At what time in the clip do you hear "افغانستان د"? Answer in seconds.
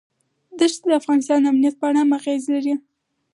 1.01-1.45